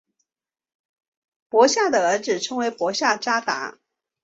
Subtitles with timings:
[1.51, 3.77] 帕夏的儿子称为帕夏札达。